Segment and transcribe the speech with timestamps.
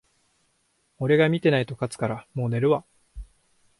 [0.97, 2.83] 俺が見てないと勝つから、もう寝るわ